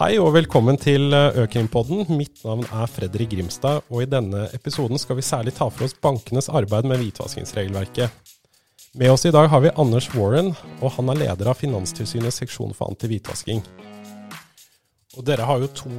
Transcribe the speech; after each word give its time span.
Hei 0.00 0.14
og 0.16 0.30
velkommen 0.32 0.78
til 0.80 1.12
Økrimpodden. 1.12 2.06
Mitt 2.16 2.38
navn 2.40 2.62
er 2.72 2.88
Fredrik 2.88 3.34
Grimstad, 3.34 3.82
og 3.92 4.00
i 4.00 4.06
denne 4.08 4.46
episoden 4.56 4.96
skal 4.96 5.18
vi 5.18 5.24
særlig 5.26 5.52
ta 5.58 5.66
for 5.68 5.84
oss 5.84 5.92
bankenes 5.92 6.48
arbeid 6.48 6.88
med 6.88 7.02
hvitvaskingsregelverket. 7.02 8.08
Med 8.96 9.12
oss 9.12 9.26
i 9.28 9.32
dag 9.36 9.50
har 9.52 9.60
vi 9.60 9.74
Anders 9.76 10.08
Warren, 10.14 10.54
og 10.80 10.94
han 10.96 11.12
er 11.12 11.20
leder 11.20 11.52
av 11.52 11.60
Finanstilsynets 11.60 12.40
seksjon 12.40 12.72
for 12.72 12.88
antihvitvasking. 12.94 13.60
Og 15.18 15.28
Dere 15.28 15.50
har 15.52 15.60
jo 15.60 15.70
to, 15.82 15.92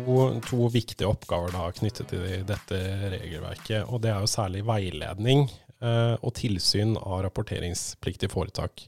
to 0.50 0.74
viktige 0.74 1.06
oppgaver 1.06 1.54
da, 1.54 1.70
knyttet 1.70 2.10
til 2.10 2.42
dette 2.50 2.84
regelverket. 3.20 3.86
og 3.86 4.02
Det 4.02 4.16
er 4.16 4.26
jo 4.26 4.34
særlig 4.34 4.66
veiledning 4.66 5.46
eh, 5.46 6.18
og 6.18 6.40
tilsyn 6.42 6.98
av 6.98 7.22
rapporteringspliktige 7.30 8.34
foretak. 8.34 8.88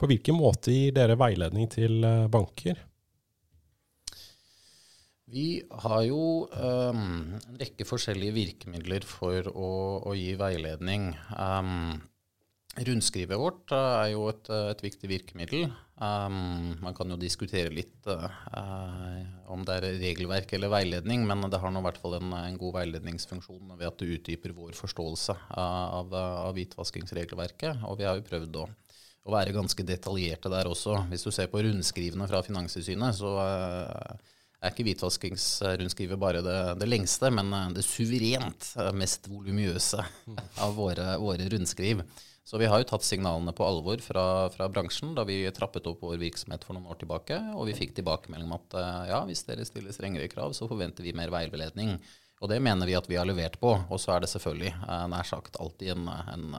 På 0.00 0.08
hvilken 0.08 0.40
måte 0.40 0.72
gir 0.72 0.96
dere 0.96 1.20
veiledning 1.20 1.68
til 1.76 2.00
eh, 2.08 2.30
banker? 2.32 2.86
Vi 5.26 5.58
har 5.82 6.02
jo 6.06 6.46
um, 6.54 6.98
en 7.34 7.56
rekke 7.58 7.86
forskjellige 7.86 8.34
virkemidler 8.36 9.02
for 9.06 9.48
å, 9.50 9.70
å 10.06 10.12
gi 10.14 10.36
veiledning. 10.38 11.08
Um, 11.34 11.96
rundskrivet 12.86 13.40
vårt 13.40 13.74
er 13.74 14.12
jo 14.12 14.28
et, 14.30 14.46
et 14.54 14.84
viktig 14.84 15.10
virkemiddel. 15.10 15.66
Um, 15.98 16.76
man 16.78 16.94
kan 16.94 17.10
jo 17.10 17.18
diskutere 17.18 17.72
litt 17.74 18.06
uh, 18.06 18.28
om 19.50 19.64
det 19.66 19.80
er 19.80 19.98
regelverk 19.98 20.54
eller 20.54 20.70
veiledning, 20.70 21.26
men 21.26 21.42
det 21.50 21.58
har 21.58 21.74
nå 21.74 21.82
i 21.82 21.88
hvert 21.88 21.98
fall 22.04 22.20
en, 22.20 22.30
en, 22.38 22.60
god 22.60 22.76
veiledningsfunksjon 22.78 23.74
ved 23.74 23.86
at 23.88 23.98
det 23.98 24.20
utdyper 24.20 24.54
vår 24.54 24.78
forståelse 24.78 25.34
av, 25.58 26.14
av 26.14 26.54
hvitvaskingsregelverket. 26.54 27.82
Og 27.90 27.98
vi 27.98 28.06
har 28.06 28.20
jo 28.20 28.28
prøvd 28.30 28.62
å, 28.62 28.68
å, 29.26 29.34
være 29.34 29.58
ganske 29.58 29.90
detaljerte 29.90 30.54
der 30.54 30.70
også. 30.70 31.00
Hvis 31.10 31.26
du 31.26 31.34
ser 31.34 31.50
på 31.50 31.66
rundskrivene 31.66 32.30
fra 32.30 32.46
Finanstilsynet, 32.46 33.18
så 33.24 33.34
uh, 33.42 34.34
er 34.62 34.72
ikke 34.72 34.86
hvitvaskingsrundskrivet 34.86 36.20
bare 36.20 36.42
det, 36.44 36.56
det, 36.80 36.88
lengste, 36.88 37.30
men 37.34 37.52
eh, 37.52 37.74
det 37.76 37.84
suverent 37.86 38.70
eh, 38.80 38.92
mest 38.96 39.28
volumiøse 39.30 40.04
av 40.64 40.76
våre, 40.78 41.16
våre, 41.22 41.48
rundskriv. 41.52 42.02
Så 42.46 42.60
vi 42.62 42.68
har 42.70 42.78
jo 42.78 42.86
tatt 42.86 43.02
signalene 43.02 43.50
på 43.56 43.64
alvor 43.66 43.98
fra, 44.04 44.46
fra, 44.54 44.68
bransjen 44.70 45.16
da 45.16 45.24
vi 45.26 45.40
trappet 45.54 45.88
opp 45.90 46.04
vår 46.06 46.20
virksomhet 46.20 46.62
for 46.62 46.76
noen 46.76 46.86
år 46.92 47.00
tilbake. 47.00 47.40
Og 47.58 47.66
vi 47.70 47.74
fikk 47.78 47.96
tilbakemelding 47.96 48.48
om 48.48 48.58
at 48.60 48.78
eh, 48.80 49.02
ja, 49.12 49.20
hvis 49.28 49.44
dere 49.48 49.66
stiller 49.66 49.94
strengere 49.96 50.30
krav, 50.32 50.54
så 50.56 50.70
forventer 50.70 51.06
vi 51.06 51.16
mer 51.16 51.32
veiledning. 51.34 51.96
Og 52.40 52.52
det 52.52 52.60
mener 52.62 52.88
vi 52.88 52.96
at 52.96 53.08
vi 53.10 53.18
har 53.18 53.26
levert 53.28 53.58
på. 53.60 53.74
Og 53.90 54.00
så 54.00 54.14
er 54.14 54.22
det 54.22 54.30
selvfølgelig 54.30 54.74
nær 55.10 55.26
sagt 55.26 55.56
alltid 55.60 55.94
en, 55.94 56.10
en 56.12 56.56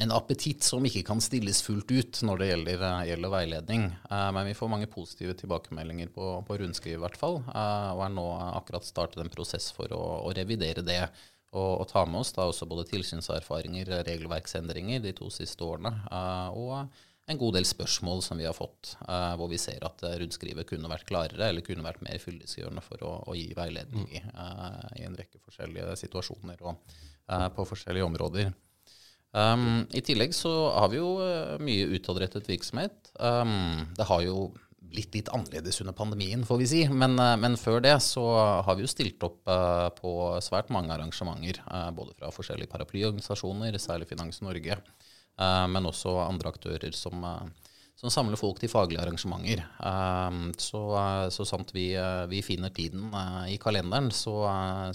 en 0.00 0.12
appetitt 0.16 0.64
som 0.64 0.84
ikke 0.88 1.02
kan 1.04 1.20
stilles 1.20 1.60
fullt 1.64 1.90
ut 1.92 2.20
når 2.24 2.40
det 2.40 2.46
gjelder, 2.48 2.84
eh, 2.88 3.06
gjelder 3.10 3.32
veiledning. 3.32 3.82
Eh, 4.10 4.28
men 4.32 4.46
vi 4.48 4.54
får 4.56 4.70
mange 4.72 4.86
positive 4.88 5.34
tilbakemeldinger 5.36 6.12
på, 6.14 6.28
på 6.48 6.58
rundskriv 6.62 6.96
i 6.96 7.02
hvert 7.02 7.18
fall, 7.20 7.42
og 7.44 8.04
er 8.04 8.14
nå 8.14 8.28
akkurat 8.60 8.86
startet 8.86 9.20
en 9.20 9.32
prosess 9.32 9.68
for 9.76 9.92
å, 9.92 10.04
å 10.24 10.32
revidere 10.36 10.84
det. 10.86 11.02
Og, 11.52 11.80
og, 11.80 11.84
ta 11.88 12.04
med 12.04 12.20
oss 12.20 12.32
da 12.36 12.44
også 12.48 12.68
både 12.68 12.86
tilsynserfaringer, 12.90 13.92
regelverksendringer 14.04 15.04
de 15.04 15.14
to 15.16 15.30
siste 15.32 15.64
årene, 15.64 15.94
og 16.52 16.74
en 17.28 17.40
god 17.40 17.56
del 17.56 17.64
spørsmål 17.68 18.20
som 18.24 18.40
vi 18.40 18.44
har 18.44 18.56
fått, 18.56 18.94
hvor 19.00 19.48
vi 19.48 19.56
ser 19.60 19.80
at 19.84 20.04
rundskrivet 20.20 20.68
kunne 20.68 20.92
vært 20.92 21.08
klarere 21.08 21.48
eller 21.48 21.64
kunne 21.64 21.84
vært 21.84 22.04
mer 22.04 22.20
fyllestgjørende 22.20 22.84
for 22.84 23.00
å, 23.00 23.14
å, 23.32 23.36
gi 23.36 23.48
veiledning 23.56 24.04
i, 24.12 24.20
i, 24.20 25.06
en 25.08 25.16
rekke 25.16 25.40
forskjellige 25.40 25.96
situasjoner 26.04 26.60
og 26.68 27.00
på 27.56 27.68
forskjellige 27.72 28.08
områder. 28.12 28.52
Um, 29.36 29.84
I 29.92 30.00
tillegg 30.00 30.32
så 30.32 30.50
har 30.72 30.88
vi 30.92 31.02
jo 31.02 31.18
uh, 31.20 31.58
mye 31.60 31.90
utadrettet 31.92 32.48
virksomhet. 32.48 33.12
Um, 33.20 33.84
det 33.96 34.08
har 34.08 34.24
jo 34.24 34.48
blitt 34.88 35.12
litt 35.12 35.28
annerledes 35.36 35.82
under 35.82 35.92
pandemien, 35.92 36.46
får 36.48 36.60
vi 36.62 36.68
si. 36.70 36.82
Men, 36.88 37.18
uh, 37.20 37.36
men 37.40 37.58
før 37.60 37.82
det 37.84 37.98
så 38.04 38.24
har 38.64 38.78
vi 38.78 38.86
jo 38.86 38.90
stilt 38.90 39.24
opp 39.26 39.42
uh, 39.50 39.88
på 39.98 40.12
svært 40.44 40.72
mange 40.72 40.94
arrangementer. 40.96 41.60
både 41.92 42.16
fra 42.16 42.32
forskjellige 42.32 42.72
paraplyorganisasjoner, 42.72 43.76
særlig 43.78 44.08
Finans 44.08 44.40
Norge, 44.42 44.80
men 45.38 45.86
også 45.86 46.16
andre 46.18 46.50
aktører 46.50 46.90
som, 46.98 47.22
som 47.94 48.10
samler 48.10 48.40
folk 48.40 48.58
til 48.58 48.72
faglige 48.72 48.98
arrangementer. 49.04 49.60
Um, 49.78 50.48
så, 50.58 50.80
så 51.30 51.46
sant 51.46 51.70
vi, 51.76 51.92
vi, 52.26 52.40
finner 52.42 52.72
tiden 52.74 53.12
i 53.46 53.54
kalenderen, 53.62 54.10
så, 54.10 54.34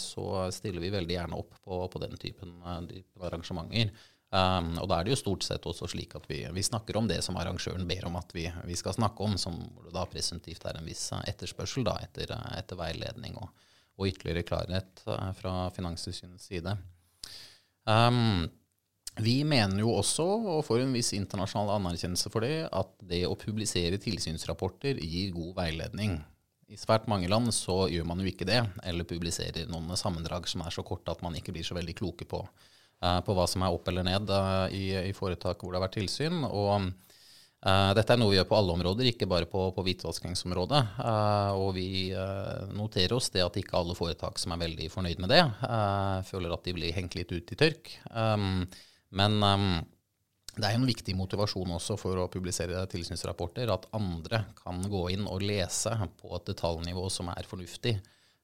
så, 0.04 0.50
stiller 0.52 0.84
vi 0.84 0.92
veldig 0.92 1.16
gjerne 1.16 1.40
opp 1.40 1.56
på, 1.64 1.80
på 1.94 2.04
den 2.04 2.20
typen, 2.20 2.58
typen 2.90 3.30
arrangementer. 3.30 3.94
Um, 4.34 4.72
og 4.82 4.88
da 4.90 4.98
er 4.98 5.06
det 5.06 5.14
jo 5.14 5.20
stort 5.20 5.44
sett 5.46 5.66
også 5.70 5.86
slik 5.92 6.16
at 6.18 6.24
vi, 6.26 6.40
vi 6.56 6.62
snakker 6.66 6.98
om 6.98 7.06
det 7.06 7.20
som 7.22 7.36
arrangøren 7.38 7.86
ber 7.86 8.08
om 8.08 8.16
at 8.18 8.32
vi, 8.34 8.48
vi 8.66 8.78
skal 8.80 8.96
snakke 8.96 9.22
om, 9.22 9.36
som 9.38 9.60
da 9.94 10.08
presumptivt 10.10 10.66
er 10.66 10.80
en 10.80 10.90
viss 10.90 11.04
etterspørsel 11.20 11.86
da, 11.86 12.00
etter, 12.02 12.34
etter 12.58 12.80
veiledning 12.80 13.38
og, 13.38 13.52
og, 14.00 14.08
ytterligere 14.10 14.48
klarhet 14.50 15.06
uh, 15.06 15.30
fra 15.38 15.54
Finanstilsynets 15.78 16.50
side. 16.50 16.74
Um, 17.86 18.50
vi 19.22 19.44
mener 19.46 19.84
jo 19.84 19.94
også, 20.00 20.26
og 20.56 20.66
får 20.66 20.82
en 20.82 20.98
viss 20.98 21.14
internasjonal 21.14 21.76
anerkjennelse 21.78 22.34
for 22.34 22.42
det, 22.42 22.72
at 22.74 22.94
det 23.06 23.28
å 23.30 23.38
publisere 23.38 24.02
tilsynsrapporter 24.02 24.98
gir 24.98 25.30
god 25.38 25.60
veiledning. 25.62 26.18
I 26.74 26.82
svært 26.82 27.06
mange 27.12 27.30
land 27.30 27.54
så 27.54 27.84
gjør 27.86 28.10
man 28.10 28.24
jo 28.24 28.34
ikke 28.34 28.50
det, 28.50 28.64
eller 28.82 29.06
publiserer 29.06 29.70
noen 29.70 29.94
sammendrag 29.94 30.50
som 30.50 30.66
er 30.66 30.74
så 30.74 30.82
korte 30.82 31.14
at 31.14 31.22
man 31.22 31.38
ikke 31.38 31.54
blir 31.54 31.68
så 31.68 31.78
veldig 31.78 32.02
kloke 32.02 32.26
på 32.26 32.42
Eh, 32.48 32.73
på 33.26 33.36
hva 33.36 33.48
som 33.50 33.66
er 33.66 33.76
opp 33.76 33.88
eller 33.92 34.06
ned 34.08 34.30
eh, 34.32 34.76
i, 34.78 34.86
i 35.10 35.16
foretak 35.16 35.62
hvor 35.62 35.74
det 35.74 35.82
har 35.82 35.88
vært 35.88 36.00
tilsyn. 36.02 36.44
og 36.48 36.92
Uh, 37.64 37.94
dette 37.96 38.12
er 38.12 38.20
noe 38.20 38.34
vi 38.34 38.36
gjør 38.36 38.50
på 38.50 38.58
alle 38.58 38.74
områder, 38.76 39.08
ikke 39.08 39.28
bare 39.32 39.48
på, 39.48 39.62
på 39.72 39.84
hvitvaskingsområdet. 39.86 40.82
Uh, 40.98 41.56
og 41.56 41.70
vi 41.78 42.12
uh, 42.12 42.68
noterer 42.76 43.16
oss 43.16 43.30
det 43.32 43.40
at 43.40 43.56
ikke 43.60 43.78
alle 43.80 43.96
foretak 43.96 44.42
som 44.42 44.52
er 44.52 44.66
veldig 44.66 44.90
fornøyd 44.92 45.22
med 45.24 45.32
det, 45.32 45.40
føler 46.28 46.52
at 46.52 46.68
de 46.68 46.74
blir 46.76 46.96
hengt 46.96 47.16
litt 47.16 47.32
ut 47.32 47.54
i 47.56 47.58
tørk. 47.62 47.94
Um, 48.12 48.66
men 49.16 49.38
um, 49.40 49.70
det 50.58 50.68
er 50.68 50.76
en 50.76 50.90
viktig 50.90 51.16
motivasjon 51.16 51.72
også 51.78 51.96
for 52.02 52.20
å 52.20 52.28
publisere 52.34 52.84
tilsynsrapporter 52.92 53.72
at 53.72 53.88
andre 53.96 54.44
kan 54.60 54.84
gå 54.92 55.06
inn 55.16 55.24
og 55.24 55.46
lese 55.48 55.96
på 56.20 56.36
et 56.36 56.52
detaljnivå 56.52 57.08
som 57.10 57.32
er 57.32 57.48
fornuftig. 57.48 57.96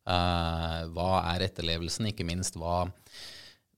hva 0.08 1.10
er 1.36 1.44
etterlevelsen, 1.46 2.08
ikke 2.10 2.26
minst 2.26 2.56
hva 2.58 2.88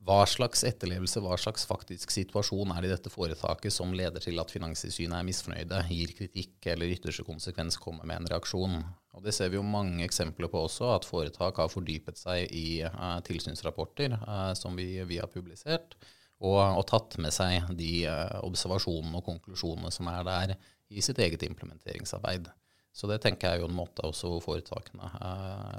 hva 0.02 0.24
slags 0.26 0.64
etterlevelse, 0.66 1.22
hva 1.22 1.36
slags 1.38 1.68
faktisk 1.70 2.10
situasjon 2.14 2.72
er 2.74 2.82
det 2.82 2.90
i 2.90 2.92
dette 2.96 3.12
foretaket 3.14 3.74
som 3.74 3.92
leder 3.94 4.24
til 4.24 4.40
at 4.42 4.50
Finanstilsynet 4.50 5.14
er 5.14 5.26
misfornøyde, 5.28 5.82
gir 5.94 6.14
kritikk 6.18 6.70
eller 6.74 6.90
ytterste 6.96 7.26
konsekvens 7.28 7.78
kommer 7.82 8.08
med 8.10 8.24
en 8.24 8.30
reaksjon? 8.32 8.80
Og 9.14 9.22
Det 9.22 9.34
ser 9.36 9.52
vi 9.54 9.60
jo 9.60 9.66
mange 9.68 10.02
eksempler 10.08 10.50
på 10.50 10.64
også, 10.66 10.88
at 10.96 11.06
foretak 11.06 11.60
har 11.62 11.70
fordypet 11.70 12.18
seg 12.18 12.50
i 12.50 12.82
uh, 12.82 13.20
tilsynsrapporter 13.28 14.16
uh, 14.24 14.54
som 14.58 14.74
vi, 14.80 14.96
vi, 15.06 15.20
har 15.22 15.30
publisert, 15.30 15.94
og, 16.42 16.58
og, 16.58 16.82
tatt 16.90 17.20
med 17.22 17.36
seg 17.36 17.70
de 17.78 17.92
uh, 18.10 18.40
observasjonene 18.48 19.20
og 19.20 19.28
konklusjonene 19.28 19.92
som 19.94 20.10
er 20.10 20.26
der, 20.26 20.56
i 20.90 21.04
sitt 21.06 21.22
eget 21.22 21.46
implementeringsarbeid. 21.46 22.50
Så 22.92 23.08
det 23.08 23.20
tenker 23.24 23.52
jeg 23.52 23.60
er 23.60 23.62
jo 23.62 23.70
en 23.70 23.78
måte 23.78 24.04
også 24.04 24.34
hvor 24.34 24.42
foretakene 24.44 25.12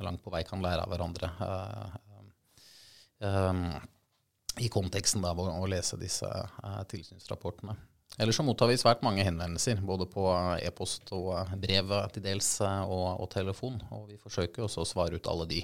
langt 0.01 0.23
på 0.25 0.31
vei 0.33 0.45
kan 0.49 0.63
lære 0.65 0.87
av 0.87 0.95
hverandre. 0.95 1.29
Um, 3.21 3.67
i 4.61 4.69
konteksten 4.73 5.25
av 5.25 5.41
å, 5.41 5.49
å, 5.63 5.67
lese 5.71 5.97
disse 6.01 6.29
uh, 6.29 6.83
tilsynsrapportene. 6.91 7.77
Ellers 8.21 8.37
så 8.37 8.45
mottar 8.45 8.69
vi 8.69 8.77
svært 8.77 9.01
mange 9.05 9.25
henvendelser, 9.25 9.79
både 9.89 10.05
på 10.13 10.27
e-post 10.61 11.15
og 11.17 11.31
eh, 11.39 11.55
brev 11.57 11.95
til 12.13 12.25
dels, 12.27 12.49
og, 12.61 13.07
og, 13.23 13.29
telefon. 13.33 13.79
Og 13.97 14.11
vi 14.11 14.19
forsøker 14.21 14.67
også 14.67 14.83
å 14.83 14.89
svare 14.91 15.17
ut 15.17 15.31
alle 15.33 15.47
de 15.49 15.63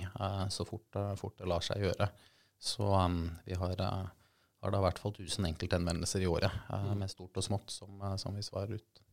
så 0.48 0.64
fort, 0.64 0.96
fort, 1.20 1.34
det 1.36 1.50
lar 1.50 1.66
seg 1.66 1.84
gjøre. 1.84 2.08
Så 2.56 2.88
um, 2.88 3.18
vi 3.44 3.52
har, 3.52 3.82
har 3.84 4.72
da 4.72 4.80
i 4.80 4.86
hvert 4.86 5.02
fall 5.02 5.12
1000 5.12 5.50
enkelthenvendelser 5.50 6.24
i 6.24 6.30
året, 6.30 6.56
med 6.96 7.12
stort 7.12 7.36
og 7.36 7.44
smått, 7.44 7.68
som, 7.68 8.00
som 8.16 8.40
vi 8.40 8.46
svarer 8.46 8.80
ut. 8.80 9.04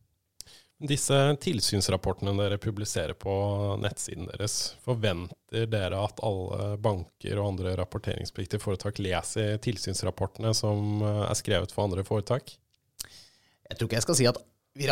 Disse 0.76 1.16
tilsynsrapportene 1.40 2.34
dere 2.36 2.58
publiserer 2.60 3.16
på 3.16 3.32
nettsiden 3.80 4.26
deres, 4.28 4.74
forventer 4.84 5.64
dere 5.72 6.02
at 6.04 6.20
alle 6.26 6.74
banker 6.84 7.40
og 7.40 7.54
andre 7.54 7.72
rapporteringspliktige 7.80 8.60
foretak 8.60 9.00
leser 9.00 9.56
tilsynsrapportene 9.64 10.52
som 10.56 11.00
eh, 11.00 11.22
er 11.30 11.38
skrevet 11.40 11.72
for 11.72 11.88
andre 11.88 12.04
foretak? 12.04 12.52
Jeg 13.00 13.78
tror 13.78 13.88
ikke 13.88 13.98
jeg 13.98 14.04
skal 14.04 14.20
si 14.20 14.28
at 14.28 14.42
vi, 14.76 14.84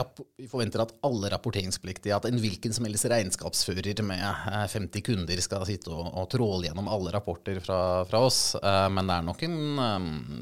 forventer 0.48 0.80
at 0.80 0.94
alle 1.04 1.28
rapporteringspliktige, 1.34 2.16
at 2.16 2.24
en 2.30 2.40
hvilken 2.40 2.72
som 2.72 2.88
helst 2.88 3.04
regnskapsfører 3.12 4.00
med 4.08 4.24
50 4.24 4.88
eh, 4.88 5.04
kunder 5.04 5.44
skal 5.44 5.68
sitte 5.68 5.92
og, 5.92 6.08
og 6.16 6.30
tråle 6.32 6.70
gjennom 6.70 6.88
alle 6.88 7.12
rapporter 7.12 7.60
fra, 7.60 7.82
fra 8.08 8.24
oss. 8.24 8.54
Eh, 8.56 8.88
men 8.88 9.12
det 9.12 9.20
er 9.20 9.28
nok, 9.28 9.44
en, 9.44 9.58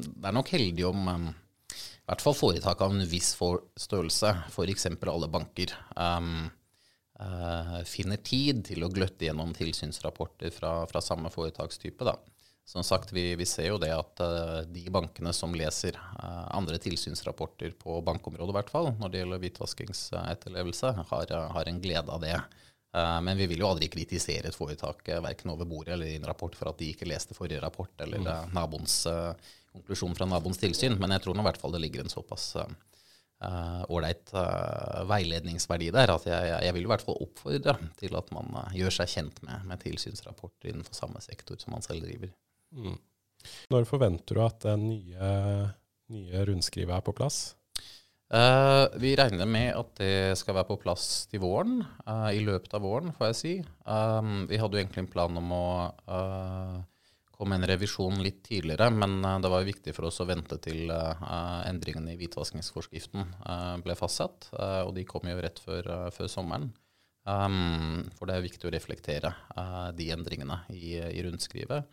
det 0.07 0.31
er 0.31 0.39
nok 0.39 0.55
heldig 0.55 0.87
om 0.87 1.09
i 2.03 2.11
hvert 2.11 2.21
fall 2.25 2.35
foretak 2.35 2.81
av 2.83 2.91
en 2.91 3.05
viss 3.07 3.31
størrelse, 3.79 4.33
f.eks. 4.51 4.89
alle 5.07 5.29
banker, 5.31 5.71
um, 5.95 6.49
uh, 7.15 7.77
finner 7.87 8.19
tid 8.19 8.59
til 8.67 8.83
å 8.83 8.89
gløtte 8.91 9.29
gjennom 9.29 9.53
tilsynsrapporter 9.55 10.51
fra, 10.51 10.81
fra 10.89 10.99
samme 10.99 11.31
foretakstype. 11.31 12.03
Da. 12.03 12.17
Som 12.67 12.83
sagt, 12.83 13.13
vi, 13.15 13.23
vi, 13.39 13.47
ser 13.47 13.69
jo 13.69 13.79
det 13.79 13.93
at 13.95 14.19
uh, 14.19 14.59
de 14.67 14.83
bankene 14.91 15.31
som 15.31 15.55
leser 15.55 15.95
uh, 15.95 16.51
andre 16.51 16.75
tilsynsrapporter 16.83 17.71
på 17.79 18.01
bankområdet, 18.03 18.51
i 18.51 18.57
hvert 18.59 18.75
fall, 18.75 18.91
når 18.99 19.13
det 19.13 19.23
gjelder 19.23 19.43
hvitvaskingsetterlevelse, 19.45 20.93
har, 21.07 21.33
har, 21.55 21.71
en 21.71 21.81
glede 21.87 22.11
av 22.11 22.19
det. 22.23 22.35
Uh, 22.93 23.21
men 23.25 23.37
vi 23.37 23.47
vil 23.49 23.63
jo 23.63 23.67
aldri 23.71 23.87
kritisere 23.89 24.51
et 24.51 24.57
foretak 24.57 25.07
uh, 25.09 25.19
verken 25.25 25.49
over 25.49 25.65
bordet 25.65 25.95
eller 25.95 26.11
i 26.11 26.17
en 26.19 26.27
rapport 26.29 26.53
for 26.53 26.69
at 26.69 26.77
de 26.77 26.91
ikke 26.93 27.07
leste 27.09 27.33
forrige 27.33 27.61
rapport, 27.63 27.93
eller 28.05 28.21
uh, 28.21 28.43
naboens 28.53 28.99
konklusjon 29.73 30.13
fra 30.13 30.27
naboens 30.29 30.61
tilsyn. 30.61 30.99
Men 31.01 31.15
jeg 31.15 31.23
tror 31.23 31.37
nå 31.37 31.41
i 31.41 31.47
hvert 31.47 31.61
fall 31.61 31.73
det 31.73 31.81
ligger 31.87 32.05
en 32.05 32.13
såpass 32.13 32.51
ålreit 33.91 34.29
veiledningsverdi 35.09 35.89
der 35.91 36.13
at 36.13 36.23
jeg, 36.29 36.51
jeg, 36.63 36.73
vil 36.77 36.85
i 36.85 36.87
hvert 36.87 37.01
fall 37.03 37.17
oppfordre 37.25 37.73
til 37.99 38.13
at 38.15 38.29
man 38.31 38.53
gjør 38.71 38.93
seg 38.95 39.09
kjent 39.11 39.41
med, 39.43 39.65
med 39.67 39.81
tilsynsrapporter 39.81 40.69
innenfor 40.71 40.95
samme 40.95 41.19
sektor 41.25 41.59
som 41.59 41.75
man 41.75 41.83
selv 41.83 42.05
driver. 42.05 42.31
Mm. 42.71 42.95
Når 43.73 43.89
forventer 43.89 44.39
du 44.39 44.45
at 44.45 44.63
det 44.63 44.77
nye, 44.79 45.33
nye 46.15 46.45
rundskrivet 46.47 46.95
er 46.95 47.03
på 47.03 47.15
plass? 47.17 47.41
Uh, 48.33 48.89
vi 48.97 49.11
regner 49.13 49.45
med 49.45 49.75
at 49.77 49.91
det 49.99 50.37
skal 50.39 50.55
være 50.57 50.71
på 50.71 50.79
plass 50.81 51.27
til 51.29 51.43
våren. 51.43 51.83
Uh, 52.07 52.31
I 52.33 52.41
løpet 52.41 52.71
av 52.73 52.81
våren, 52.81 53.11
får 53.13 53.29
jeg 53.29 53.37
si. 53.37 53.51
Um, 53.85 54.47
vi 54.49 54.57
hadde 54.57 54.73
jo 54.73 54.81
egentlig 54.81 55.03
en 55.03 55.11
plan 55.11 55.37
om 55.37 55.51
å 55.53 55.67
uh, 56.09 56.79
komme 57.37 57.59
en 57.59 57.67
revisjon 57.69 58.17
litt 58.25 58.39
tidligere, 58.47 58.87
men 58.89 59.19
det 59.43 59.51
var 59.53 59.61
jo 59.61 59.69
viktig 59.69 59.93
for 59.93 60.07
oss 60.09 60.17
å 60.23 60.27
vente 60.29 60.57
til 60.63 60.89
endringene 60.93 62.13
i 62.13 62.17
hvitvaskingsforskriften 62.21 63.25
ble 63.83 63.95
fastsatt. 63.99 64.47
og 64.53 64.93
de 64.95 65.03
kom 65.09 65.25
jo 65.27 65.41
rett 65.41 65.59
før, 65.59 65.89
før 66.13 66.29
sommeren. 66.31 66.69
Um, 67.25 68.05
for 68.15 68.29
det 68.29 68.37
er 68.37 68.45
viktig 68.45 68.69
å 68.69 68.71
reflektere 68.71 69.33
de 69.97 70.07
endringene 70.13 70.61
i, 70.71 70.93
i 71.01 71.25
rundskrivet. 71.25 71.89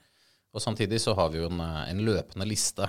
Og 0.54 0.62
Samtidig 0.62 1.00
så 1.02 1.16
har 1.18 1.32
vi 1.32 1.40
jo 1.40 1.48
en, 1.48 1.64
en 1.64 2.04
løpende 2.04 2.46
liste 2.46 2.86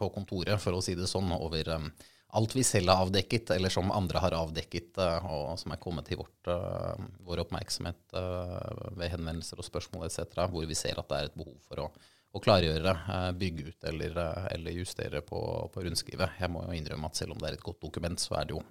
på 0.00 0.10
kontoret, 0.16 0.56
for 0.58 0.80
å 0.80 0.82
si 0.82 0.96
det 0.98 1.06
sånn, 1.10 1.30
over 1.36 1.76
um, 1.76 1.92
alt 2.32 2.54
vi 2.56 2.64
selv 2.64 2.92
har 2.92 3.04
avdekket, 3.04 3.50
eller 3.56 3.72
som 3.72 3.90
andre 3.94 4.22
har 4.22 4.36
avdekket, 4.38 4.98
eh, 5.02 5.26
og 5.26 5.58
som 5.58 5.74
er 5.74 5.80
kommet 5.82 6.06
til 6.08 6.20
vårt, 6.20 6.50
uh, 6.50 6.94
vår 7.26 7.44
oppmerksomhet 7.44 8.14
uh, 8.14 8.90
ved 8.98 9.12
henvendelser 9.14 9.60
og 9.60 9.66
spørsmål 9.66 10.06
etc., 10.06 10.46
hvor 10.52 10.68
vi 10.68 10.78
ser 10.78 11.00
at 11.00 11.10
det 11.10 11.18
er 11.18 11.30
et 11.30 11.38
behov 11.38 11.56
for 11.66 11.84
å, 11.84 11.88
å 12.30 12.42
klargjøre, 12.42 12.94
bygge 13.38 13.70
ut 13.70 13.88
eller, 13.90 14.20
eller 14.52 14.78
justere 14.78 15.22
på, 15.26 15.40
på, 15.74 15.82
rundskrivet. 15.86 16.38
Jeg 16.38 16.52
må 16.54 16.62
jo 16.68 16.76
innrømme 16.78 17.10
at 17.10 17.18
selv 17.18 17.34
om 17.34 17.42
det 17.42 17.50
er 17.50 17.58
et 17.58 17.66
godt 17.66 17.82
dokument, 17.82 18.22
så 18.22 18.38
er 18.38 18.46
det 18.46 18.58
jo 18.58 18.62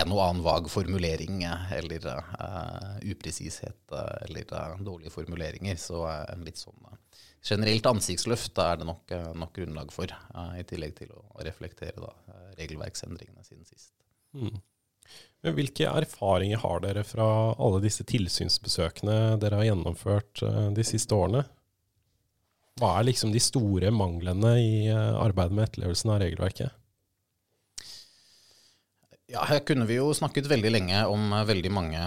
en 0.00 0.12
og 0.14 0.20
annen 0.24 0.44
vag 0.44 0.70
formulering 0.72 1.42
eller 1.44 2.06
upresishet 3.02 3.94
eller 3.94 4.78
dårlige 4.80 5.12
formuleringer. 5.12 5.76
Så 5.80 6.04
en 6.06 6.46
litt 6.46 6.60
sånn 6.60 6.80
generelt 7.42 7.86
ansiktsløft 7.90 8.58
er 8.62 8.80
det 8.80 8.88
nok, 8.88 9.10
eh, 9.10 9.30
nok 9.34 9.54
grunnlag 9.56 9.92
for, 9.92 10.10
uh, 10.34 10.54
i 10.58 10.64
tillegg 10.64 10.94
til 10.96 11.10
å, 11.10 11.24
reflektere 11.42 11.98
da, 11.98 12.12
eh, 12.28 12.52
regelverksendringene 12.60 13.44
siden 13.44 13.64
sist. 13.66 13.92
Mm. 14.34 14.60
Men 15.42 15.54
Hvilke 15.54 15.88
erfaringer 15.90 16.58
har 16.58 16.80
dere 16.80 17.02
fra 17.04 17.54
alle 17.58 17.80
disse 17.82 18.04
tilsynsbesøkene 18.04 19.40
dere 19.40 19.58
har 19.58 19.64
gjennomført 19.72 20.42
uh, 20.46 20.70
de 20.70 20.84
siste 20.86 21.10
årene? 21.10 21.44
Hva 22.80 22.98
er 22.98 23.10
liksom 23.10 23.32
de 23.32 23.42
store 23.42 23.90
manglene 23.90 24.54
i 24.62 24.88
uh, 24.88 25.18
arbeidet 25.20 25.52
med 25.52 25.68
etterlevelsen 25.68 26.14
av 26.14 26.22
regelverket? 26.22 26.70
Ja, 29.32 29.46
Her 29.48 29.62
kunne 29.64 29.86
vi 29.88 29.96
jo 29.96 30.10
snakket 30.12 30.50
veldig 30.50 30.70
lenge 30.74 30.98
om 31.08 31.32
veldig 31.48 31.70
mange 31.72 32.00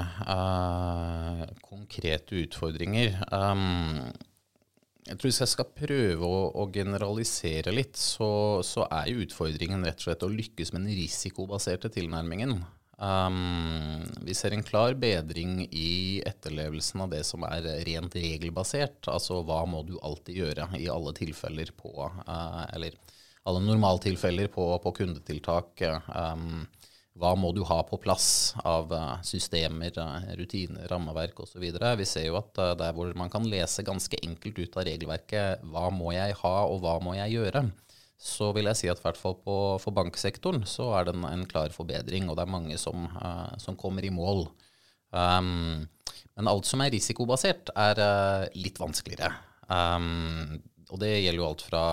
konkrete 1.65 2.37
utfordringer. 2.43 3.17
Um, 3.33 4.11
jeg 5.05 5.17
tror 5.17 5.29
Hvis 5.29 5.41
jeg 5.41 5.51
skal 5.51 5.73
prøve 5.77 6.27
å, 6.27 6.37
å 6.53 6.67
generalisere 6.73 7.73
litt, 7.73 7.97
så, 7.97 8.61
så, 8.65 8.85
er 8.93 9.09
jo 9.09 9.25
utfordringen 9.25 9.85
rett 9.85 10.01
og 10.01 10.07
slett 10.07 10.25
å 10.25 10.31
lykkes 10.33 10.73
med 10.73 10.85
den 10.85 10.97
risikobaserte 10.97 11.89
tilnærmingen. 11.93 12.59
Um, 12.95 14.05
vi 14.25 14.37
ser 14.37 14.53
en 14.55 14.63
klar 14.65 14.93
bedring 14.97 15.65
i 15.65 16.21
etterlevelsen 16.25 17.03
av 17.05 17.11
det 17.11 17.23
som 17.27 17.45
er 17.49 17.65
rent 17.89 18.17
regelbasert. 18.17 19.01
Altså 19.09 19.41
hva 19.45 19.63
må 19.69 19.81
du 19.85 19.97
alltid 19.97 20.41
gjøre 20.43 20.69
i 20.77 20.89
alle 20.93 21.13
tilfeller 21.17 21.73
på 21.77 21.93
uh, 22.05 22.63
Eller 22.69 22.97
alle 23.45 23.61
normaltilfeller 23.65 24.49
på, 24.53 24.71
på 24.81 24.97
kundetiltak. 25.01 25.85
Um, 26.09 26.65
hva 27.15 27.31
må 27.39 27.53
du 27.55 27.61
ha 27.67 27.77
på 27.87 27.97
plass 28.03 28.27
av 28.67 28.91
eh, 28.93 29.13
systemer, 29.23 29.95
eh, 30.01 30.27
rutiner, 30.35 30.87
rammeverk 30.91 31.39
osv. 31.45 31.63
Vi 31.63 32.07
ser 32.07 32.27
jo 32.27 32.37
at 32.41 32.59
eh, 32.59 32.73
der 32.81 32.95
hvor 32.95 33.13
man 33.15 33.31
kan 33.31 33.47
lese 33.47 33.85
ganske 33.87 34.19
enkelt 34.25 34.59
ut 34.59 34.75
av 34.75 34.87
regelverket 34.89 35.63
hva 35.71 35.87
må 35.95 36.11
jeg 36.15 36.35
ha 36.41 36.55
og 36.67 36.81
hva 36.83 36.97
må 37.03 37.15
jeg 37.15 37.37
gjøre, 37.37 37.63
så 38.19 38.49
vil 38.55 38.67
jeg 38.67 38.79
si 38.79 38.91
at 38.91 38.99
i 38.99 39.05
hvert 39.05 39.19
fall 39.19 39.37
for 39.79 39.95
banksektoren 39.95 40.63
så 40.67 40.89
er 40.99 41.07
det 41.07 41.15
en, 41.29 41.47
klar 41.47 41.71
forbedring, 41.75 42.27
og 42.27 42.37
det 42.37 42.45
er 42.45 42.51
mange 42.51 42.77
som, 42.79 43.07
som 43.59 43.75
kommer 43.79 44.07
i 44.07 44.11
mål. 44.13 44.47
Um, 45.11 45.83
men 46.35 46.49
alt 46.49 46.67
som 46.67 46.81
er 46.81 46.93
risikobasert, 46.95 47.73
er 47.75 47.99
litt 48.55 48.79
vanskeligere. 48.79 49.33
Um, 49.67 50.63
og 50.87 51.03
det 51.03 51.11
gjelder 51.11 51.41
jo 51.41 51.49
alt 51.49 51.65
fra 51.67 51.83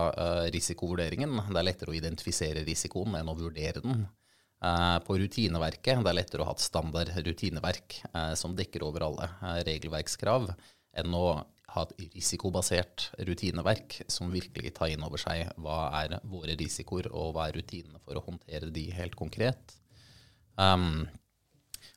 risikovurderingen. 0.55 1.37
Det 1.51 1.59
er 1.59 1.67
lettere 1.67 1.93
å 1.93 1.99
identifisere 1.99 2.65
risikoen 2.65 3.19
enn 3.19 3.31
å 3.31 3.37
vurdere 3.37 3.83
den. 3.83 4.07
Eh, 4.63 4.99
på 5.03 5.17
rutineverket. 5.19 6.05
Det 6.05 6.11
er 6.11 6.15
lettere 6.15 6.45
å 6.45 6.47
ha 6.47 6.53
et 6.55 6.63
standard 6.63 7.09
rutineverk 7.27 7.97
eh, 8.13 8.35
som 8.39 8.53
dekker 8.55 8.85
over 8.87 9.03
alle 9.09 9.27
eh, 9.27 9.57
regelverkskrav, 9.67 10.53
enn 11.03 11.17
å 11.19 11.25
ha 11.73 11.83
et 11.83 12.05
risikobasert 12.13 13.09
rutineverk 13.27 13.97
som 14.13 14.31
virkelig 14.31 14.75
tar 14.77 14.93
inn 14.93 15.03
over 15.03 15.19
seg 15.19 15.51
hva 15.65 15.89
er 16.05 16.15
våre 16.31 16.55
risikoer, 16.61 17.11
og 17.11 17.35
hva 17.35 17.49
er 17.49 17.59
rutinene 17.59 17.99
for 18.05 18.21
å 18.21 18.23
håndtere 18.29 18.71
de 18.71 18.87
helt 18.95 19.19
konkret. 19.19 19.75
Um, 20.55 21.09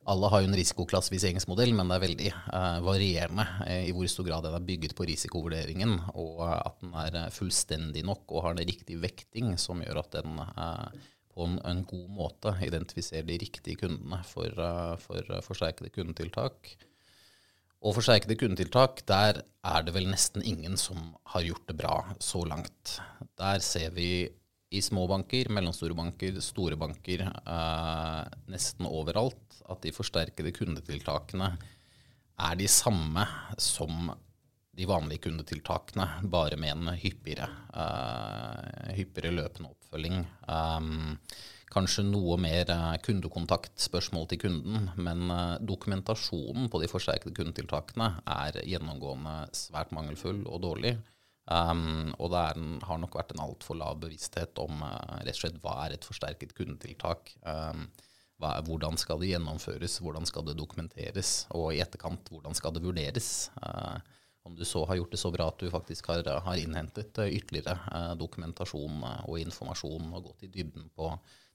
alle 0.10 0.30
har 0.32 0.42
jo 0.42 0.48
en 0.50 0.58
risikoklassifiseringsmodell, 0.58 1.74
men 1.76 1.92
det 1.92 1.98
er 2.00 2.06
veldig 2.06 2.30
uh, 2.34 2.80
varierende 2.88 3.46
uh, 3.60 3.82
i 3.84 3.92
hvor 3.94 4.08
stor 4.10 4.26
grad 4.30 4.48
den 4.48 4.56
er 4.58 4.70
bygget 4.72 4.96
på 4.98 5.06
risikovurderingen, 5.12 5.98
og 6.16 6.40
uh, 6.40 6.56
at 6.64 6.80
den 6.82 6.96
er 7.04 7.36
fullstendig 7.36 8.06
nok 8.08 8.32
og 8.32 8.48
har 8.48 8.56
en 8.56 8.70
riktig 8.72 8.98
vekting 9.04 9.54
som 9.62 9.84
gjør 9.86 10.02
at 10.06 10.18
den 10.24 10.40
på 11.36 11.46
en, 11.46 11.60
en, 11.68 11.84
god 11.88 12.08
måte 12.16 12.54
identifisere 12.64 13.26
de 13.28 13.40
riktige 13.42 13.80
kundene 13.84 14.22
for, 14.28 14.50
uh, 14.56 14.96
for 15.02 15.28
uh, 15.30 15.42
forsterkede 15.44 15.92
kundetiltak. 15.94 16.72
Og 17.86 17.98
forsterkede 17.98 18.38
kundetiltak, 18.40 19.04
der 19.06 19.44
er 19.44 19.86
det 19.86 19.94
vel 19.94 20.08
nesten 20.10 20.46
ingen 20.48 20.80
som 20.80 21.12
har 21.36 21.44
gjort 21.46 21.68
det 21.70 21.78
bra 21.78 22.00
så 22.24 22.42
langt. 22.48 22.96
Der 23.38 23.62
ser 23.62 23.92
vi 23.94 24.26
i 24.74 24.82
små 24.82 25.06
banker, 25.08 25.50
mellomstore 25.54 25.96
banker, 25.98 26.40
store 26.44 26.78
banker, 26.80 27.22
eh, 27.30 28.22
nesten 28.52 28.88
overalt 28.90 29.60
at 29.70 29.82
de 29.86 29.94
forsterkede 29.96 30.54
kundetiltakene 30.56 31.52
er 32.36 32.58
de 32.60 32.68
samme 32.68 33.24
som 33.62 34.10
de 34.76 34.86
vanlige 34.90 35.24
kundetiltakene, 35.26 36.08
bare 36.32 36.58
med 36.60 36.74
en 36.74 36.94
hyppigere, 37.00 37.48
uh, 37.72 38.92
hyppigere 38.96 39.36
løpende 39.36 39.72
oppfølging. 39.72 40.24
Um, 40.52 41.18
kanskje 41.72 42.06
noe 42.08 42.38
mer 42.40 42.68
kundekontaktspørsmål 42.68 43.04
kundekontakt, 43.06 43.74
spørsmål 43.84 44.28
til 44.32 44.42
kunden, 44.46 44.90
men 45.00 45.32
uh, 45.32 45.58
dokumentasjonen 45.64 46.70
på 46.72 46.82
de 46.84 46.90
forsterkede 46.92 47.36
kundetiltakene 47.38 48.10
er 48.36 48.60
gjennomgående 48.68 49.38
svært 49.56 49.94
mangelfull 49.96 50.44
og 50.46 50.64
dårlig. 50.68 50.98
Um, 51.46 52.12
og 52.18 52.32
det 52.34 52.42
en, 52.56 52.76
har 52.84 53.00
nok 53.00 53.16
vært 53.20 53.36
en 53.36 53.44
altfor 53.46 53.78
lav 53.78 54.00
bevissthet 54.02 54.58
om 54.64 54.82
rett 54.82 55.36
og 55.36 55.40
slett 55.40 55.62
hva 55.62 55.76
er 55.86 55.96
et 55.96 56.08
forsterket 56.08 56.56
kundetiltak. 56.58 57.36
Um, 57.46 57.88
hva, 58.42 58.58
hvordan 58.68 59.00
skal 59.00 59.22
det 59.22 59.32
gjennomføres, 59.32 60.00
hvordan 60.04 60.28
skal 60.28 60.44
det 60.50 60.58
dokumenteres, 60.60 61.46
og 61.56 61.72
i 61.72 61.82
etterkant 61.86 62.28
hvordan 62.34 62.58
skal 62.58 62.76
det 62.76 62.84
vurderes. 62.84 63.30
Uh, 63.62 64.02
om 64.46 64.56
du 64.56 64.66
så 64.66 64.86
har 64.86 64.96
gjort 64.96 65.12
det 65.12 65.18
så 65.18 65.32
bra 65.32 65.48
at 65.50 65.60
du 65.60 65.72
faktisk 65.74 66.08
har, 66.08 66.28
har 66.46 66.60
innhentet 66.62 67.18
eh, 67.18 67.34
ytterligere 67.40 67.80
eh, 67.92 68.12
dokumentasjon 68.20 69.02
eh, 69.04 69.24
og 69.26 69.40
informasjon 69.42 70.12
og 70.14 70.28
gått 70.28 70.46
i 70.46 70.52
dybden 70.54 70.92
på 70.94 71.10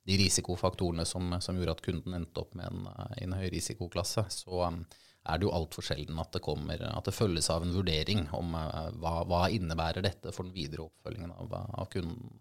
de 0.08 0.16
risikofaktorene 0.18 1.04
som, 1.06 1.36
som 1.38 1.58
gjorde 1.58 1.76
at 1.76 1.84
kunden 1.84 2.16
endte 2.18 2.42
opp 2.42 2.56
med 2.58 2.66
en, 2.66 2.88
en 3.20 3.36
høy 3.38 3.46
risikoklasse, 3.52 4.24
så 4.32 4.64
er 4.66 5.38
det 5.38 5.46
jo 5.46 5.52
altfor 5.54 5.86
sjelden 5.86 6.18
at 6.18 6.32
det, 6.34 6.42
kommer, 6.42 6.82
at 6.88 7.06
det 7.06 7.14
følges 7.14 7.50
av 7.52 7.62
en 7.62 7.74
vurdering 7.76 8.24
om 8.34 8.56
hva, 8.56 9.12
hva 9.28 9.42
innebærer 9.52 10.02
dette 10.02 10.32
for 10.32 10.48
den 10.48 10.56
videre 10.56 10.88
oppfølgingen 10.88 11.34
av, 11.36 11.52
av 11.54 11.90
kunden. 11.92 12.40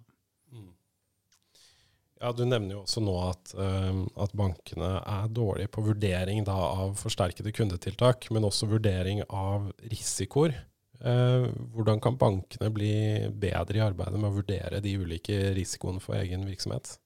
Ja, 2.20 2.34
Du 2.36 2.44
nevner 2.44 2.76
jo 2.76 2.82
også 2.84 3.02
nå 3.04 3.14
at, 3.30 3.54
uh, 3.56 4.04
at 4.20 4.34
bankene 4.36 4.90
er 5.00 5.30
dårlige 5.32 5.72
på 5.72 5.86
vurdering 5.86 6.44
da, 6.48 6.56
av 6.84 6.98
forsterkede 7.00 7.54
kundetiltak, 7.56 8.28
men 8.36 8.48
også 8.48 8.68
vurdering 8.68 9.24
av 9.30 9.70
risikoer. 9.88 10.58
Uh, 11.00 11.48
hvordan 11.72 12.02
kan 12.04 12.18
bankene 12.20 12.68
bli 12.76 12.92
bedre 13.32 13.80
i 13.80 13.86
arbeidet 13.86 14.20
med 14.20 14.34
å 14.34 14.36
vurdere 14.36 14.82
de 14.84 14.98
ulike 15.00 15.38
risikoene 15.56 16.04
for 16.04 16.20
egen 16.20 16.44
virksomhet? 16.50 16.98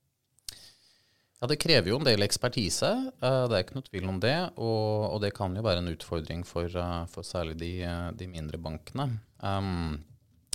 Ja, 1.38 1.46
Det 1.51 1.60
krever 1.62 1.91
jo 1.91 2.00
en 2.00 2.08
del 2.08 2.25
ekspertise, 2.25 2.89
uh, 3.22 3.43
det 3.51 3.60
er 3.60 3.67
ikke 3.67 3.77
noe 3.77 3.86
tvil 3.91 4.10
om 4.10 4.17
det. 4.24 4.38
Og, 4.58 5.12
og, 5.12 5.20
det 5.22 5.36
kan 5.38 5.53
jo 5.53 5.62
være 5.62 5.84
en 5.84 5.93
utfordring 5.93 6.41
for, 6.41 6.74
for 7.13 7.27
særlig 7.27 7.60
de, 7.62 7.74
de, 8.17 8.32
mindre 8.34 8.58
bankene. 8.58 9.12
Um, 9.46 10.01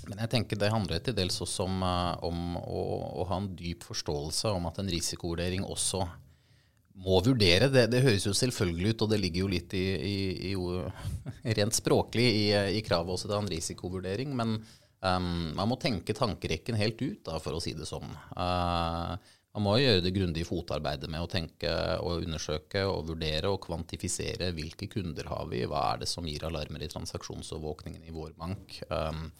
men 0.08 0.22
jeg 0.24 0.32
tenker 0.32 0.60
det 0.60 0.72
handler 0.72 1.02
til 1.04 1.16
dels 1.16 1.36
også 1.44 1.66
om, 1.68 1.82
eh, 1.84 2.24
om 2.28 2.56
å, 2.60 2.82
å, 3.20 3.28
ha 3.28 3.42
en 3.42 3.52
dyp 3.58 3.84
forståelse 3.88 4.54
om 4.56 4.68
at 4.70 4.80
en 4.80 4.90
risikovurdering 4.90 5.66
også 5.68 6.02
må 7.04 7.20
vurdere. 7.22 7.68
Det, 7.70 7.86
det, 7.92 8.02
høres 8.06 8.26
jo 8.26 8.34
selvfølgelig 8.34 8.94
ut, 8.94 9.04
og 9.04 9.12
det 9.12 9.20
ligger 9.22 9.44
jo 9.44 9.52
litt 9.52 9.76
i, 9.78 9.86
i, 9.94 10.18
i 10.50 11.54
rent 11.60 11.76
språklig 11.76 12.26
i, 12.26 12.44
i 12.78 12.84
kravet 12.86 13.14
også 13.14 13.30
til 13.30 13.38
en 13.38 13.50
risikovurdering. 13.52 14.32
Men 14.38 14.56
um, 14.58 15.50
man 15.58 15.70
må 15.70 15.78
tenke 15.80 16.16
tankerekken 16.16 16.78
helt 16.80 17.02
ut, 17.04 17.20
da, 17.28 17.38
for 17.42 17.58
å 17.58 17.62
si 17.62 17.76
det 17.78 17.86
sånn. 17.86 18.08
Uh, 18.34 19.14
man 19.54 19.64
må 19.64 19.76
gjøre 19.80 20.02
det 20.04 20.14
grundige 20.14 20.46
fotarbeidet 20.46 21.08
med 21.10 21.24
å 21.24 21.30
tenke 21.30 21.70
og 22.04 22.24
undersøke 22.26 22.82
og 22.86 23.08
vurdere 23.08 23.50
og 23.50 23.62
kvantifisere 23.64 24.52
hvilke 24.54 24.90
kunder 24.90 25.30
har 25.30 25.46
vi, 25.50 25.64
hva 25.66 25.84
er 25.92 26.02
det 26.02 26.10
som 26.10 26.26
gir 26.28 26.44
alarmer 26.46 26.84
i 26.84 26.90
transaksjonsovervåkningen 26.92 28.04
i 28.06 28.14
vår 28.14 28.34
bank. 28.38 28.80
Um, 28.90 29.30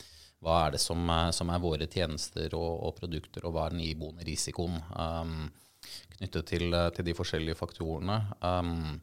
hva 0.45 0.59
er 0.64 0.76
det 0.76 0.83
som, 0.83 1.00
som 1.35 1.50
er 1.50 1.62
våre 1.62 1.88
tjenester 1.90 2.52
og, 2.54 2.75
og, 2.87 2.92
produkter, 3.00 3.47
og 3.47 3.57
hva 3.57 3.66
er 3.66 3.75
den 3.75 3.87
iboende 3.87 4.26
risikoen? 4.26 4.78
Um, 4.95 5.49
knyttet 6.18 6.47
til, 6.52 6.68
eh, 6.75 6.90
til 6.95 7.07
de 7.09 7.16
forskjellige 7.16 7.59
faktorene. 7.59 8.21
Um, 8.42 9.00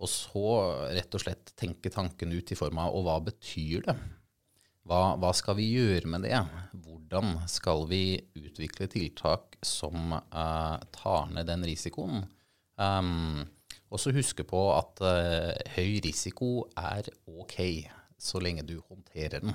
og 0.00 0.08
så 0.08 0.46
rett 0.94 1.14
og 1.16 1.22
slett 1.22 1.52
tenke 1.60 1.92
tanken 1.92 2.32
ut 2.32 2.52
i 2.52 2.58
form 2.58 2.80
av 2.80 2.96
og 2.96 3.04
hva 3.06 3.18
betyr 3.28 3.84
det? 3.88 3.96
Hva, 4.88 5.14
hva, 5.20 5.30
skal 5.36 5.58
vi 5.58 5.68
gjøre 5.74 6.08
med 6.10 6.24
det? 6.24 6.38
Hvordan 6.72 7.42
skal 7.50 7.84
vi 7.90 8.16
utvikle 8.40 8.88
tiltak 8.90 9.58
som 9.62 10.16
uh, 10.16 10.80
tar 10.96 11.28
ned 11.34 11.50
den 11.50 11.66
risikoen? 11.68 12.24
Um, 12.80 13.44
og 13.92 14.00
så 14.00 14.14
huske 14.16 14.46
på 14.48 14.62
at 14.72 15.02
uh, 15.04 15.52
høy 15.76 16.00
risiko 16.06 16.70
er 16.80 17.10
ok 17.28 17.58
så 18.20 18.40
lenge 18.40 18.64
du 18.64 18.78
håndterer 18.88 19.44
den. 19.44 19.52